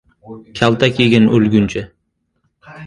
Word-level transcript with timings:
Kaltak 0.61 1.03
yegin 1.03 1.29
o'lguncha. 1.39 1.87